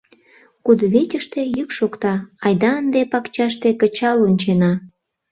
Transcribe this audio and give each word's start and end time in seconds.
Кудывечыште 0.65 1.41
йӱк 1.55 1.69
шокта: 1.77 2.13
«Айда 2.45 2.69
ынде 2.81 3.01
пакчаште 3.11 3.69
кычал 3.81 4.17
ончена!» 4.27 4.71